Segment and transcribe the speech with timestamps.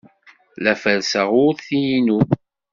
[0.63, 2.19] La ferrseɣ urti-inu.